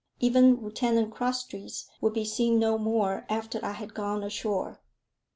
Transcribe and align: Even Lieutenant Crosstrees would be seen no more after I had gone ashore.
Even 0.19 0.55
Lieutenant 0.59 1.13
Crosstrees 1.13 1.87
would 2.01 2.13
be 2.15 2.25
seen 2.25 2.57
no 2.57 2.79
more 2.79 3.23
after 3.29 3.63
I 3.63 3.73
had 3.73 3.93
gone 3.93 4.23
ashore. 4.23 4.81